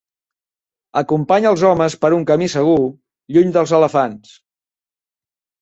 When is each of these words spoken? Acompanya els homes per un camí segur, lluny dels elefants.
Acompanya 1.01 1.49
els 1.51 1.65
homes 1.69 1.97
per 2.05 2.11
un 2.17 2.25
camí 2.31 2.49
segur, 2.55 2.79
lluny 3.37 3.55
dels 3.59 3.75
elefants. 3.81 4.37